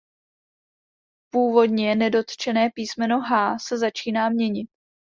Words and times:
Původně 1.29 1.95
nedotčené 1.95 2.69
písmeno 2.69 3.21
„H“ 3.21 3.57
se 3.59 3.77
začíná 3.77 4.29
měnit. 4.29 4.69